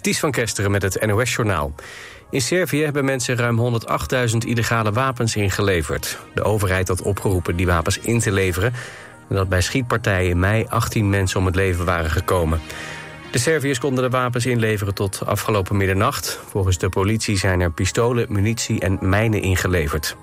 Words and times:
Ties 0.00 0.18
van 0.18 0.30
Kesteren 0.30 0.70
met 0.70 0.82
het 0.82 1.06
NOS-journaal. 1.06 1.72
In 2.30 2.40
Servië 2.40 2.84
hebben 2.84 3.04
mensen 3.04 3.36
ruim 3.36 3.80
108.000 4.30 4.36
illegale 4.38 4.92
wapens 4.92 5.36
ingeleverd. 5.36 6.18
De 6.34 6.42
overheid 6.42 6.88
had 6.88 7.02
opgeroepen 7.02 7.56
die 7.56 7.66
wapens 7.66 7.98
in 7.98 8.18
te 8.18 8.32
leveren... 8.32 8.72
nadat 9.28 9.48
bij 9.48 9.60
schietpartijen 9.60 10.30
in 10.30 10.38
mei 10.38 10.66
18 10.68 11.10
mensen 11.10 11.38
om 11.38 11.46
het 11.46 11.54
leven 11.54 11.84
waren 11.84 12.10
gekomen. 12.10 12.60
De 13.30 13.38
Serviërs 13.38 13.78
konden 13.78 14.04
de 14.04 14.10
wapens 14.10 14.46
inleveren 14.46 14.94
tot 14.94 15.26
afgelopen 15.26 15.76
middernacht. 15.76 16.40
Volgens 16.48 16.78
de 16.78 16.88
politie 16.88 17.38
zijn 17.38 17.60
er 17.60 17.70
pistolen, 17.70 18.26
munitie 18.28 18.80
en 18.80 18.98
mijnen 19.00 19.42
ingeleverd. 19.42 20.16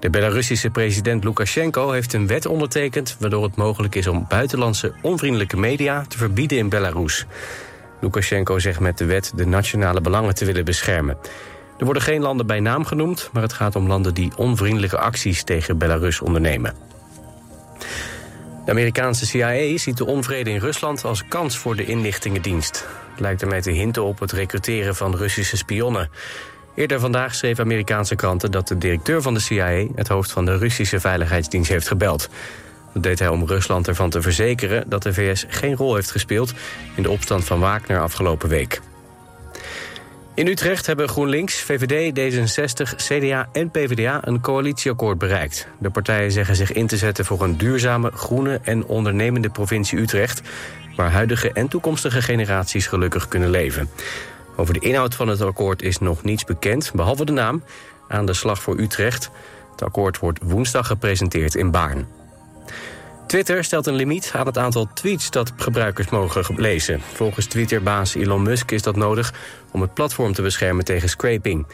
De 0.00 0.10
Belarussische 0.10 0.70
president 0.70 1.24
Lukashenko 1.24 1.90
heeft 1.90 2.12
een 2.12 2.26
wet 2.26 2.46
ondertekend... 2.46 3.16
waardoor 3.18 3.42
het 3.42 3.56
mogelijk 3.56 3.94
is 3.94 4.06
om 4.06 4.26
buitenlandse 4.28 4.92
onvriendelijke 5.02 5.56
media 5.56 6.04
te 6.08 6.18
verbieden 6.18 6.58
in 6.58 6.68
Belarus. 6.68 7.26
Lukashenko 8.02 8.58
zegt 8.58 8.80
met 8.80 8.98
de 8.98 9.04
wet 9.04 9.32
de 9.34 9.46
nationale 9.46 10.00
belangen 10.00 10.34
te 10.34 10.44
willen 10.44 10.64
beschermen. 10.64 11.16
Er 11.78 11.84
worden 11.84 12.02
geen 12.02 12.20
landen 12.20 12.46
bij 12.46 12.60
naam 12.60 12.84
genoemd, 12.84 13.30
maar 13.32 13.42
het 13.42 13.52
gaat 13.52 13.76
om 13.76 13.86
landen 13.86 14.14
die 14.14 14.32
onvriendelijke 14.36 14.98
acties 14.98 15.42
tegen 15.42 15.78
Belarus 15.78 16.20
ondernemen. 16.20 16.74
De 18.64 18.70
Amerikaanse 18.70 19.26
CIA 19.26 19.76
ziet 19.78 19.96
de 19.96 20.06
onvrede 20.06 20.50
in 20.50 20.58
Rusland 20.58 21.04
als 21.04 21.28
kans 21.28 21.56
voor 21.56 21.76
de 21.76 21.84
inlichtingendienst. 21.84 22.86
Het 23.10 23.20
lijkt 23.20 23.42
ermee 23.42 23.60
te 23.60 23.70
hinten 23.70 24.04
op 24.04 24.18
het 24.20 24.32
recruteren 24.32 24.94
van 24.94 25.16
Russische 25.16 25.56
spionnen. 25.56 26.10
Eerder 26.74 27.00
vandaag 27.00 27.34
schreven 27.34 27.64
Amerikaanse 27.64 28.14
kranten 28.14 28.50
dat 28.50 28.68
de 28.68 28.78
directeur 28.78 29.22
van 29.22 29.34
de 29.34 29.40
CIA... 29.40 29.86
het 29.94 30.08
hoofd 30.08 30.32
van 30.32 30.44
de 30.44 30.56
Russische 30.56 31.00
Veiligheidsdienst 31.00 31.70
heeft 31.70 31.88
gebeld. 31.88 32.28
Dat 32.92 33.02
deed 33.02 33.18
hij 33.18 33.28
om 33.28 33.46
Rusland 33.46 33.88
ervan 33.88 34.10
te 34.10 34.22
verzekeren 34.22 34.84
dat 34.88 35.02
de 35.02 35.12
VS 35.12 35.44
geen 35.48 35.76
rol 35.76 35.94
heeft 35.94 36.10
gespeeld... 36.10 36.52
in 36.94 37.02
de 37.02 37.10
opstand 37.10 37.44
van 37.44 37.60
Wagner 37.60 38.00
afgelopen 38.00 38.48
week. 38.48 38.80
In 40.34 40.46
Utrecht 40.46 40.86
hebben 40.86 41.08
GroenLinks, 41.08 41.60
VVD, 41.60 42.18
D66, 42.18 42.96
CDA 42.96 43.48
en 43.52 43.70
PvdA 43.70 44.20
een 44.24 44.40
coalitieakkoord 44.40 45.18
bereikt. 45.18 45.66
De 45.78 45.90
partijen 45.90 46.32
zeggen 46.32 46.56
zich 46.56 46.72
in 46.72 46.86
te 46.86 46.96
zetten 46.96 47.24
voor 47.24 47.42
een 47.42 47.56
duurzame, 47.56 48.10
groene 48.14 48.60
en 48.62 48.86
ondernemende 48.86 49.50
provincie 49.50 49.98
Utrecht... 49.98 50.42
waar 50.96 51.10
huidige 51.10 51.52
en 51.52 51.68
toekomstige 51.68 52.22
generaties 52.22 52.86
gelukkig 52.86 53.28
kunnen 53.28 53.50
leven. 53.50 53.90
Over 54.56 54.74
de 54.74 54.80
inhoud 54.80 55.14
van 55.14 55.28
het 55.28 55.40
akkoord 55.40 55.82
is 55.82 55.98
nog 55.98 56.22
niets 56.22 56.44
bekend, 56.44 56.92
behalve 56.94 57.24
de 57.24 57.32
naam... 57.32 57.62
aan 58.08 58.26
de 58.26 58.34
slag 58.34 58.62
voor 58.62 58.78
Utrecht. 58.78 59.30
Het 59.70 59.82
akkoord 59.82 60.18
wordt 60.18 60.38
woensdag 60.42 60.86
gepresenteerd 60.86 61.54
in 61.54 61.70
Baarn. 61.70 62.06
Twitter 63.32 63.64
stelt 63.64 63.86
een 63.86 63.94
limiet 63.94 64.32
aan 64.34 64.46
het 64.46 64.58
aantal 64.58 64.88
tweets 64.94 65.30
dat 65.30 65.52
gebruikers 65.56 66.08
mogen 66.08 66.60
lezen. 66.60 67.00
Volgens 67.00 67.46
Twitterbaas 67.46 68.14
Elon 68.14 68.42
Musk 68.42 68.70
is 68.70 68.82
dat 68.82 68.96
nodig 68.96 69.32
om 69.70 69.80
het 69.80 69.94
platform 69.94 70.32
te 70.32 70.42
beschermen 70.42 70.84
tegen 70.84 71.08
scraping. 71.08 71.66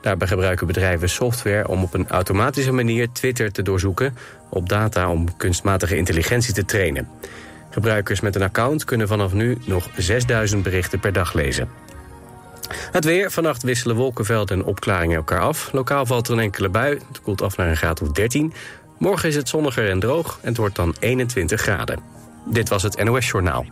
Daarbij 0.00 0.28
gebruiken 0.28 0.66
bedrijven 0.66 1.08
software 1.08 1.68
om 1.68 1.82
op 1.82 1.94
een 1.94 2.08
automatische 2.08 2.72
manier 2.72 3.12
Twitter 3.12 3.52
te 3.52 3.62
doorzoeken... 3.62 4.16
op 4.50 4.68
data 4.68 5.10
om 5.10 5.36
kunstmatige 5.36 5.96
intelligentie 5.96 6.54
te 6.54 6.64
trainen. 6.64 7.08
Gebruikers 7.70 8.20
met 8.20 8.34
een 8.34 8.42
account 8.42 8.84
kunnen 8.84 9.08
vanaf 9.08 9.32
nu 9.32 9.58
nog 9.64 9.88
6000 9.96 10.62
berichten 10.62 11.00
per 11.00 11.12
dag 11.12 11.32
lezen. 11.32 11.68
Het 12.92 13.04
weer. 13.04 13.30
Vannacht 13.30 13.62
wisselen 13.62 13.96
wolkenvelden 13.96 14.58
en 14.58 14.64
opklaringen 14.64 15.16
elkaar 15.16 15.40
af. 15.40 15.72
Lokaal 15.72 16.06
valt 16.06 16.28
er 16.28 16.32
een 16.32 16.40
enkele 16.40 16.68
bui. 16.68 16.98
Het 17.08 17.22
koelt 17.22 17.42
af 17.42 17.56
naar 17.56 17.68
een 17.68 17.76
graad 17.76 18.02
of 18.02 18.08
13. 18.08 18.52
Morgen 18.98 19.28
is 19.28 19.36
het 19.36 19.48
zonniger 19.48 19.90
en 19.90 20.00
droog 20.00 20.38
en 20.42 20.48
het 20.48 20.56
wordt 20.56 20.76
dan 20.76 20.94
21 21.00 21.60
graden. 21.60 21.98
Dit 22.46 22.68
was 22.68 22.82
het 22.82 23.04
NOS 23.04 23.26
Journaal. 23.26 23.66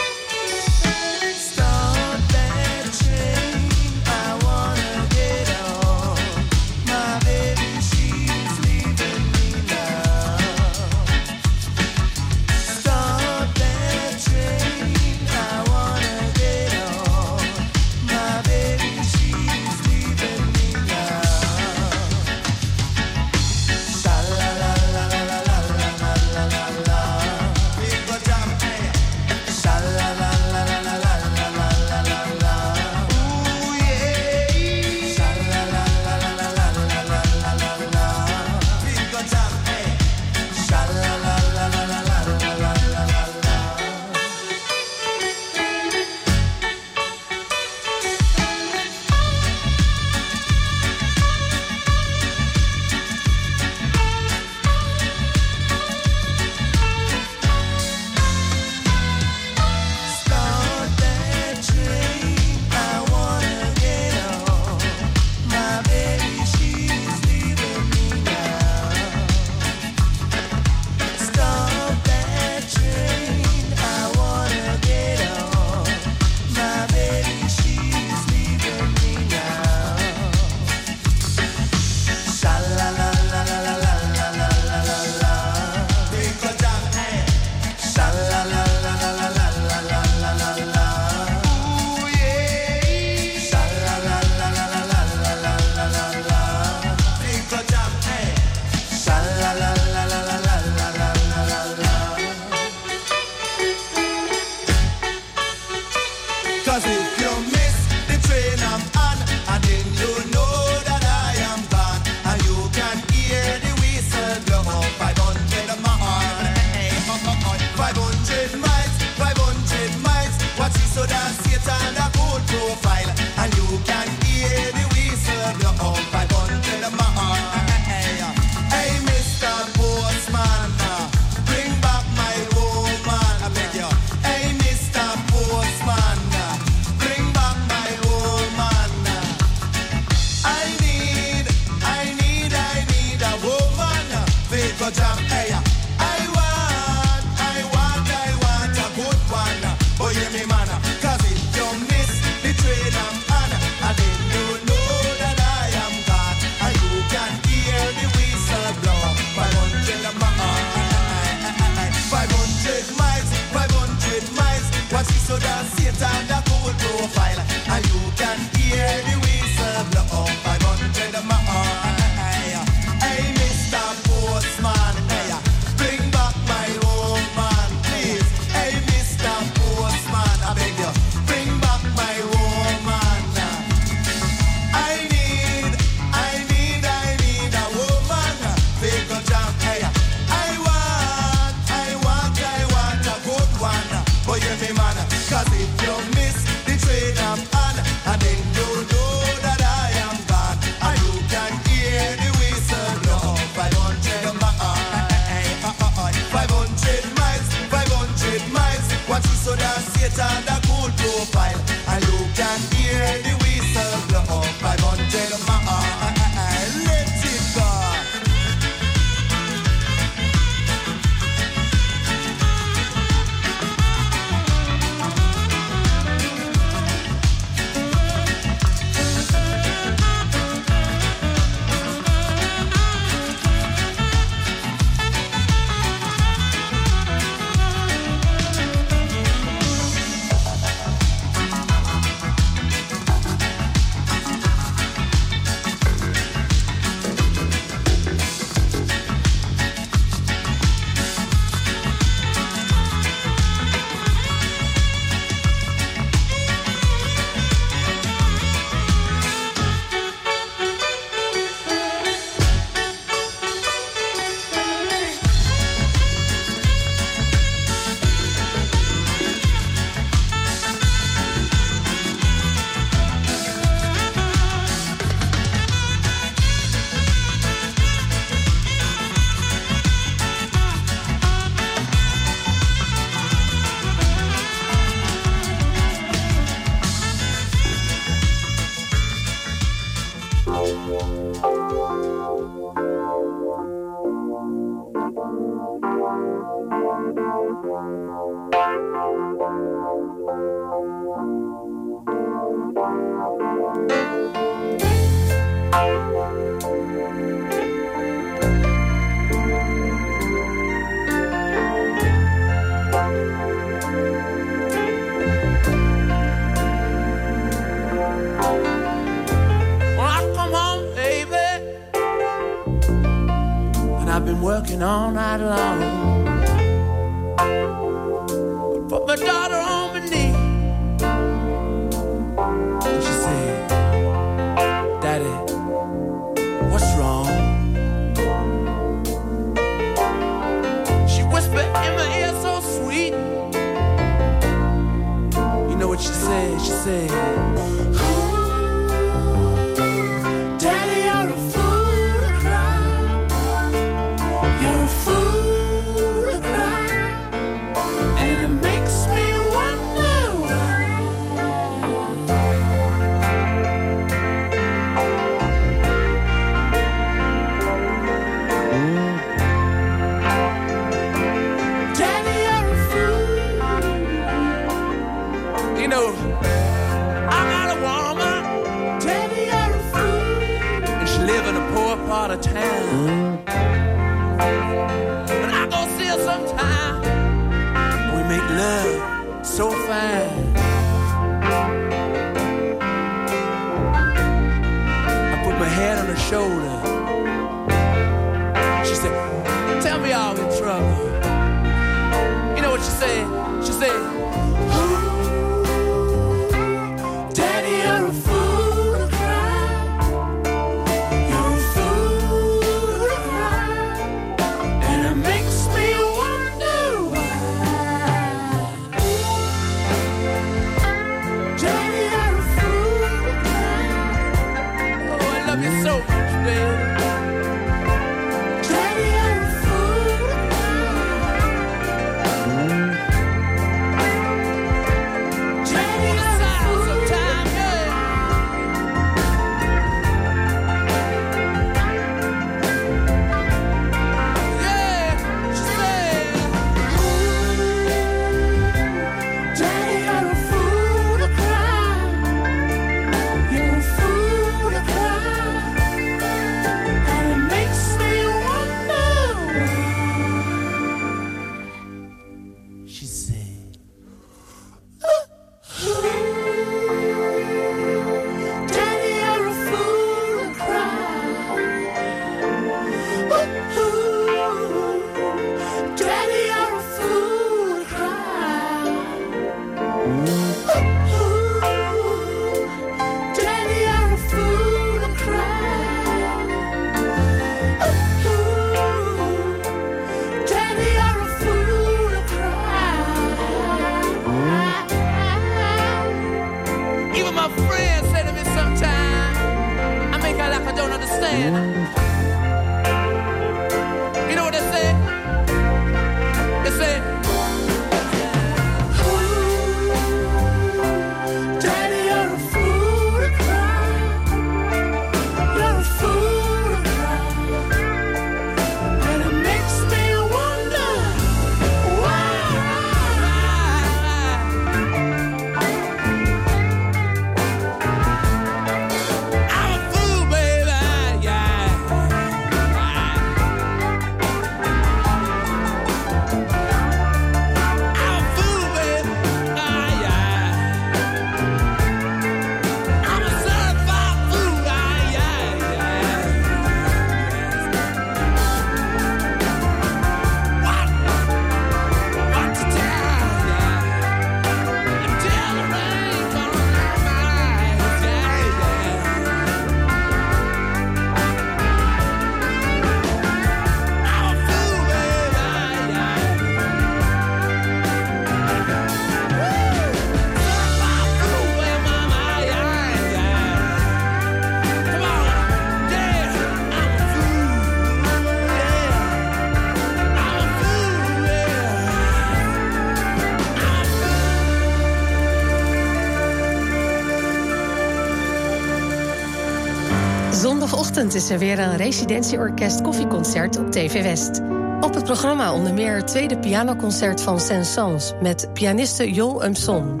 Is 591.16 591.30
er 591.30 591.38
weer 591.38 591.58
een 591.58 591.76
residentieorkest 591.76 592.80
koffieconcert 592.80 593.58
op 593.58 593.70
TV 593.70 594.02
West. 594.02 594.40
Op 594.80 594.94
het 594.94 595.04
programma 595.04 595.52
onder 595.52 595.74
meer 595.74 595.96
het 595.96 596.06
tweede 596.06 596.38
pianoconcert 596.38 597.20
van 597.20 597.40
Saint-Saëns... 597.40 598.12
met 598.20 598.48
pianiste 598.52 599.12
Jo 599.12 599.42
Umson. 599.42 600.00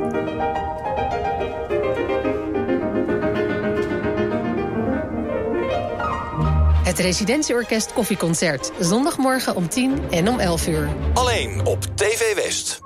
Het 6.84 6.98
Residentieorkest 6.98 7.92
Koffieconcert. 7.92 8.72
Zondagmorgen 8.78 9.56
om 9.56 9.68
10 9.68 10.00
en 10.10 10.28
om 10.28 10.38
11 10.38 10.68
uur. 10.68 10.88
Alleen 11.14 11.66
op 11.66 11.82
TV 11.94 12.34
West. 12.34 12.85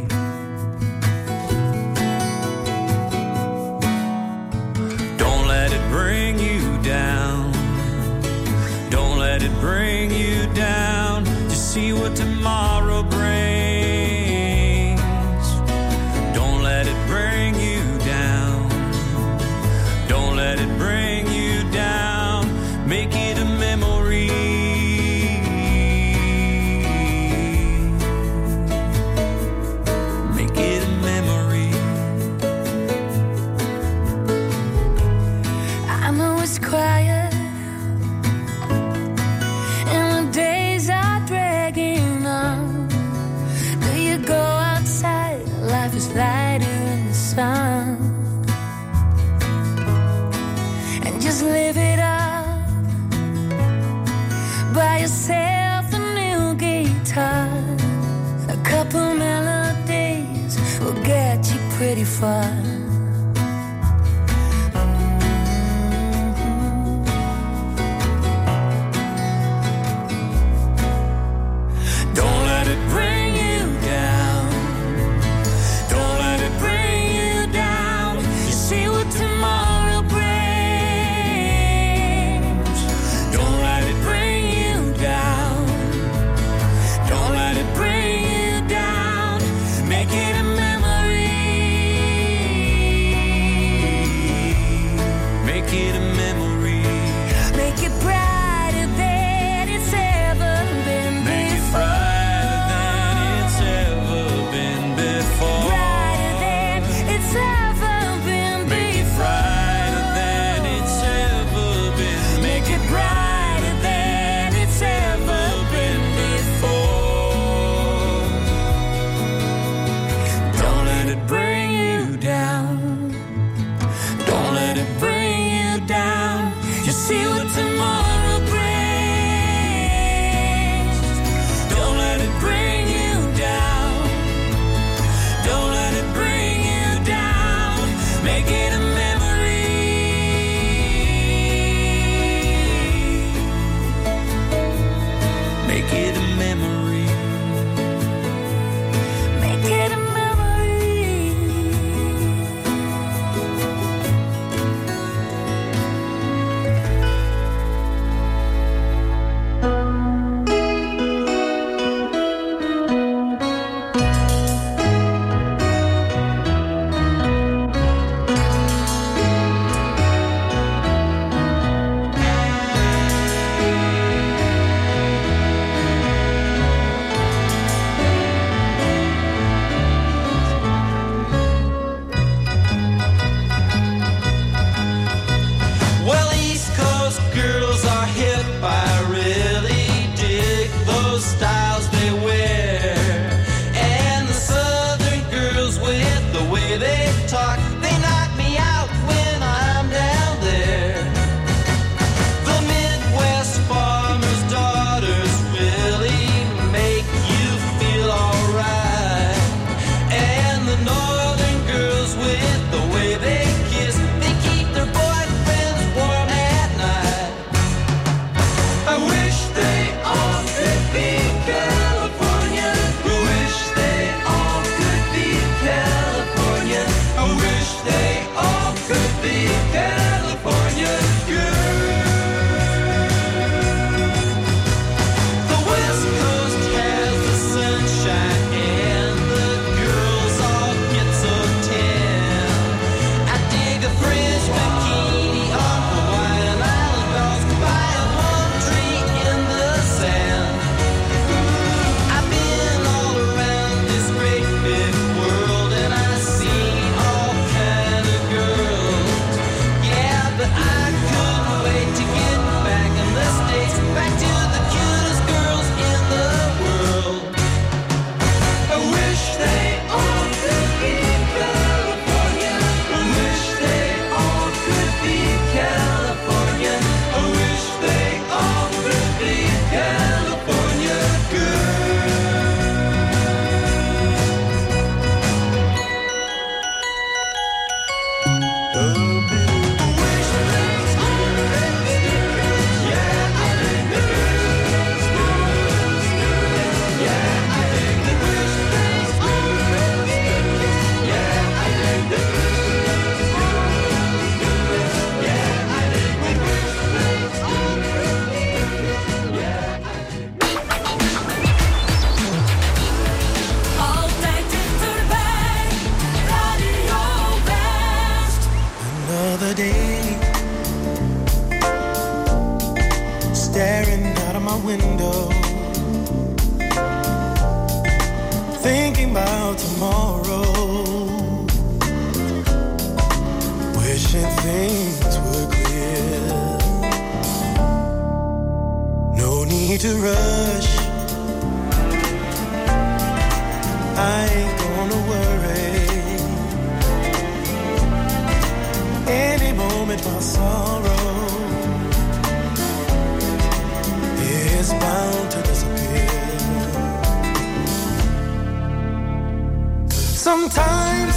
See 12.41 12.70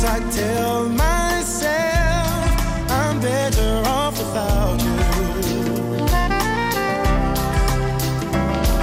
I 0.07 0.21
tell 0.31 0.89
myself 0.89 2.51
I'm 2.91 3.21
better 3.21 3.83
off 3.87 4.19
without 4.19 4.79
you. 4.83 4.93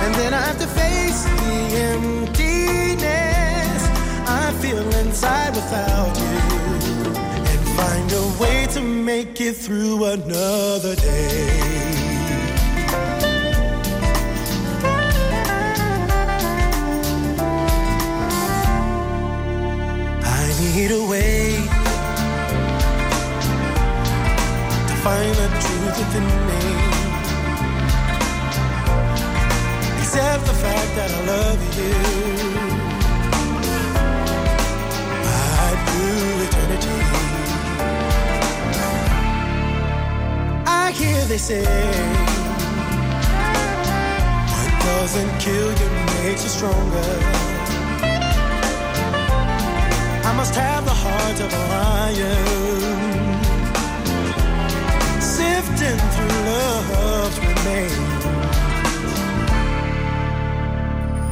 And 0.03 0.15
then 0.15 0.33
I 0.33 0.41
have 0.41 0.59
to 0.59 0.67
face 0.67 1.23
the 1.23 1.57
emptiness 1.93 3.81
I 4.27 4.51
feel 4.61 4.85
inside 4.95 5.55
without 5.55 6.17
you. 6.17 6.39
And 7.51 7.61
find 7.77 8.11
a 8.11 8.25
way 8.41 8.65
to 8.73 8.81
make 8.81 9.39
it 9.39 9.55
through 9.57 10.05
another 10.05 10.95
day. 10.95 12.00
within 26.01 26.27
me. 26.49 26.61
Except 30.01 30.41
the 30.51 30.57
fact 30.65 30.91
that 30.97 31.09
I 31.17 31.21
love 31.33 31.61
you. 31.79 31.95
My 35.29 35.69
blue 35.87 36.27
eternity. 36.45 36.99
I 40.65 40.85
hear 40.99 41.19
they 41.31 41.41
say, 41.49 41.65
What 44.53 44.71
doesn't 44.89 45.33
kill 45.45 45.69
you 45.81 45.89
makes 46.13 46.41
you 46.45 46.51
stronger. 46.57 47.09
I 50.29 50.31
must 50.39 50.55
have 50.55 50.83
the 50.91 50.97
heart 51.03 51.37
of 51.45 51.49
a 51.59 51.61
lion. 51.73 52.90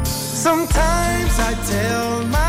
Sometimes 0.05 1.39
I 1.39 1.53
tell 1.67 2.23
my 2.25 2.48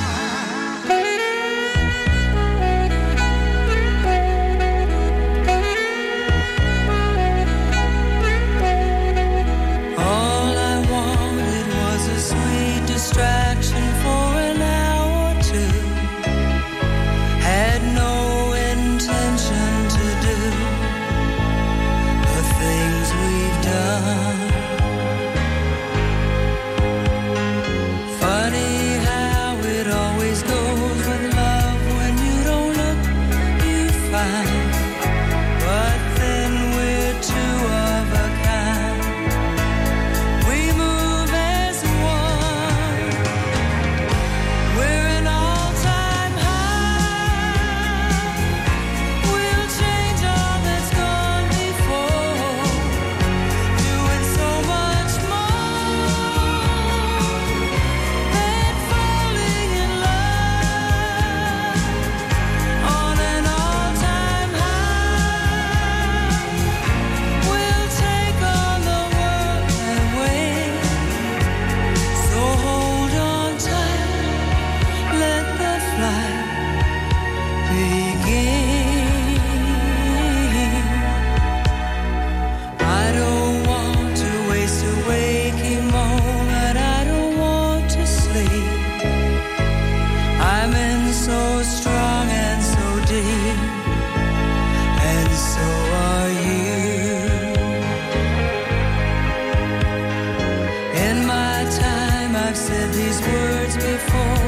I've 102.51 102.57
said 102.57 102.93
these 102.93 103.21
words 103.21 103.77
before. 103.77 104.40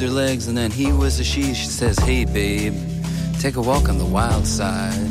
Her 0.00 0.08
legs, 0.08 0.48
and 0.48 0.56
then 0.56 0.70
he 0.70 0.92
was 0.92 1.20
a 1.20 1.24
she. 1.24 1.54
She 1.54 1.66
says, 1.66 1.98
Hey, 1.98 2.24
babe, 2.24 2.74
take 3.38 3.56
a 3.56 3.62
walk 3.62 3.88
on 3.88 3.98
the 3.98 4.04
wild 4.04 4.46
side. 4.46 5.08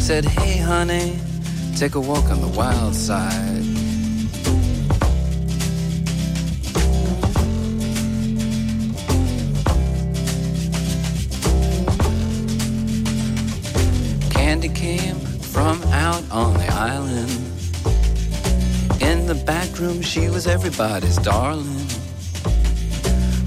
Said, 0.00 0.24
Hey, 0.24 0.58
honey, 0.58 1.18
take 1.76 1.94
a 1.94 2.00
walk 2.00 2.24
on 2.30 2.40
the 2.40 2.48
wild 2.48 2.94
side. 2.94 3.62
Candy 14.32 14.68
came 14.68 15.16
from 15.54 15.82
out 15.92 16.24
on 16.30 16.54
the 16.54 16.68
island. 16.72 17.30
In 19.00 19.26
the 19.26 19.40
back 19.46 19.78
room, 19.78 20.02
she 20.02 20.28
was 20.28 20.46
everybody's 20.46 21.18
darling. 21.18 21.99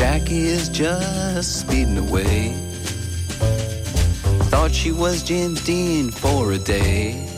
Jackie 0.00 0.46
is 0.46 0.70
just 0.70 1.60
speeding 1.60 1.98
away. 1.98 2.54
Thought 4.48 4.72
she 4.72 4.92
was 4.92 5.22
James 5.22 5.62
Dean 5.62 6.10
for 6.10 6.52
a 6.52 6.58
day. 6.58 7.28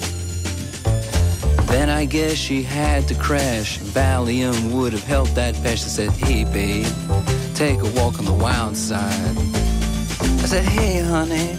Then 1.66 1.90
I 1.90 2.04
guess 2.04 2.36
she 2.36 2.62
had 2.62 3.08
to 3.08 3.16
crash. 3.16 3.80
Valium 3.80 4.70
would 4.70 4.92
have 4.92 5.02
helped 5.02 5.34
that 5.34 5.56
patch. 5.64 5.80
Said, 5.80 6.10
Hey, 6.12 6.44
babe, 6.44 6.86
take 7.56 7.80
a 7.80 7.90
walk 8.00 8.20
on 8.20 8.26
the 8.26 8.32
wild 8.32 8.76
side. 8.76 9.36
I 10.20 10.46
said, 10.46 10.64
Hey, 10.64 11.00
honey, 11.00 11.58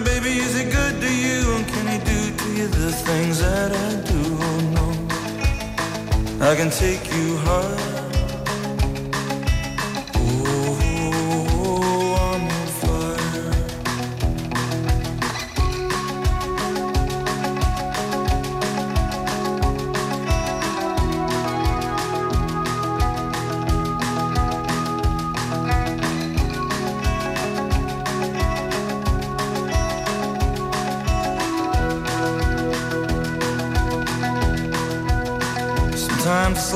Tell 0.00 0.14
baby, 0.14 0.38
is 0.38 0.58
it 0.58 0.72
good 0.72 1.00
to 1.00 1.14
you? 1.14 1.52
And 1.56 1.66
can 1.66 1.86
he 1.88 1.98
do 1.98 2.36
to 2.36 2.48
you 2.52 2.68
the 2.68 2.92
things 2.92 3.40
that 3.40 3.72
I 3.72 3.96
do? 4.10 4.38
Oh, 4.40 4.60
no. 6.40 6.46
I 6.46 6.56
can 6.56 6.70
take 6.70 7.04
you 7.12 7.36
high. 7.38 7.99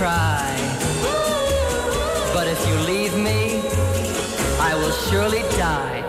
Cry. 0.00 0.56
But 2.32 2.46
if 2.48 2.60
you 2.66 2.74
leave 2.92 3.14
me, 3.18 3.60
I 4.58 4.74
will 4.74 4.92
surely 4.92 5.42
die. 5.58 5.99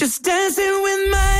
just 0.00 0.22
dancing 0.22 0.82
with 0.82 1.10
my 1.10 1.39